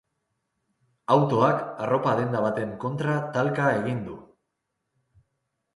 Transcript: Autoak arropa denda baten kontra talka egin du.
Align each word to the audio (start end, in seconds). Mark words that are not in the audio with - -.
Autoak 1.15 1.61
arropa 1.87 2.15
denda 2.21 2.41
baten 2.47 2.75
kontra 2.85 3.19
talka 3.39 3.69
egin 3.85 4.05
du. 4.09 4.19